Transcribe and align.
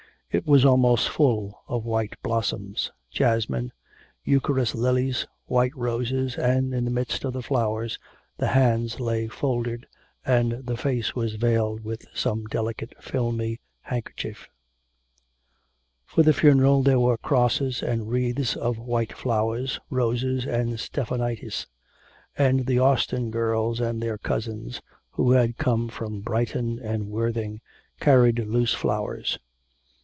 It 0.33 0.47
was 0.47 0.63
almost 0.63 1.09
full 1.09 1.61
of 1.67 1.83
white 1.83 2.13
blossoms 2.23 2.89
jasmine, 3.09 3.73
Eucharis 4.25 4.73
lilies, 4.73 5.27
white 5.47 5.75
roses, 5.75 6.37
and 6.37 6.73
in 6.73 6.85
the 6.85 6.89
midst 6.89 7.25
of 7.25 7.33
the 7.33 7.41
flowers 7.41 7.99
the 8.37 8.47
hands 8.47 9.01
lay 9.01 9.27
folded, 9.27 9.87
and 10.25 10.65
the 10.65 10.77
face 10.77 11.13
was 11.13 11.35
veiled 11.35 11.83
with 11.83 12.05
some 12.13 12.45
delicate, 12.45 12.93
filmy 13.03 13.59
handkerchief. 13.81 14.47
For 16.05 16.23
the 16.23 16.31
funeral 16.31 16.81
there 16.81 16.97
were 17.01 17.17
crosses 17.17 17.83
and 17.83 18.07
wreaths 18.09 18.55
of 18.55 18.77
white 18.79 19.11
flowers, 19.11 19.81
roses, 19.89 20.45
and 20.45 20.79
stephanotis. 20.79 21.67
And 22.37 22.67
the 22.67 22.79
Austin 22.79 23.31
girls 23.31 23.81
and 23.81 24.01
their 24.01 24.17
cousins, 24.17 24.81
who 25.09 25.31
had 25.31 25.57
come 25.57 25.89
from 25.89 26.21
Brighton 26.21 26.79
and 26.79 27.07
Worthing, 27.09 27.59
carried 27.99 28.39
loose 28.39 28.73
flowers. 28.73 29.37